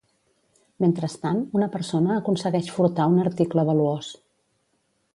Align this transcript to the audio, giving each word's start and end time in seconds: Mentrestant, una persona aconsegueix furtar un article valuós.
Mentrestant, 0.83 1.43
una 1.59 1.67
persona 1.77 2.17
aconsegueix 2.23 2.73
furtar 2.79 3.09
un 3.15 3.23
article 3.29 3.71
valuós. 3.73 4.13